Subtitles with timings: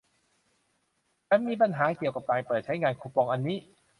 [1.27, 3.57] ฉันมีปัญหาเกี่ยวกับการเปิดใช้งานคูปองอันนี้